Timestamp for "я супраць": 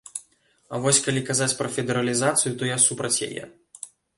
2.75-3.17